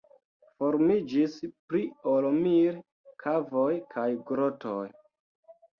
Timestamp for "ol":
2.15-2.29